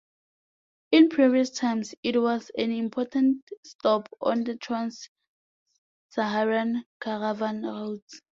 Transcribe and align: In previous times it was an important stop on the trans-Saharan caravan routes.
In 0.91 1.09
previous 1.09 1.51
times 1.51 1.93
it 2.01 2.19
was 2.19 2.49
an 2.57 2.71
important 2.71 3.43
stop 3.63 4.09
on 4.19 4.43
the 4.45 4.55
trans-Saharan 4.55 6.85
caravan 6.99 7.61
routes. 7.61 8.21